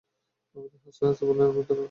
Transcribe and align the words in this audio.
হাসতে 0.83 1.03
হাসতে 1.05 1.23
বললেন, 1.25 1.47
আপনার 1.47 1.63
ধারণা 1.63 1.67
সঠিক 1.67 1.69
নয়। 1.69 1.79